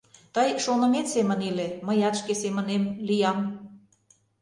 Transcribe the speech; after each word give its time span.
—Тый 0.35 0.49
шонымет 0.63 1.07
семын 1.13 1.39
иле, 1.49 1.67
мыят 1.85 2.15
шке 2.21 2.33
семынем 2.41 2.83
лиям. 3.07 3.39